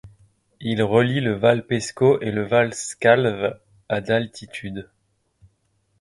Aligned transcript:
Il 0.61 0.81
relie 0.81 1.19
le 1.21 1.33
val 1.33 1.67
Paisco 1.67 2.19
et 2.21 2.31
le 2.31 2.41
val 2.41 2.73
Scalve 2.73 3.59
à 3.87 4.01
d'altitude. 4.01 4.89